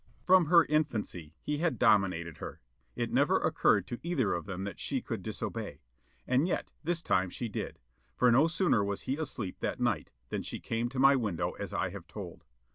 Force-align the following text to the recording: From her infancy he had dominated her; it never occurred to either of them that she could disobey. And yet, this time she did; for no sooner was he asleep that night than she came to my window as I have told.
From 0.25 0.47
her 0.47 0.65
infancy 0.65 1.35
he 1.43 1.59
had 1.59 1.77
dominated 1.77 2.39
her; 2.39 2.59
it 2.95 3.13
never 3.13 3.37
occurred 3.39 3.85
to 3.85 3.99
either 4.01 4.33
of 4.33 4.47
them 4.47 4.63
that 4.63 4.79
she 4.79 4.99
could 4.99 5.21
disobey. 5.21 5.83
And 6.25 6.47
yet, 6.47 6.73
this 6.83 7.03
time 7.03 7.29
she 7.29 7.47
did; 7.49 7.77
for 8.15 8.31
no 8.31 8.47
sooner 8.47 8.83
was 8.83 9.01
he 9.03 9.17
asleep 9.17 9.59
that 9.59 9.79
night 9.79 10.11
than 10.29 10.41
she 10.41 10.59
came 10.59 10.89
to 10.89 10.97
my 10.97 11.15
window 11.15 11.51
as 11.51 11.71
I 11.71 11.91
have 11.91 12.07
told. 12.07 12.45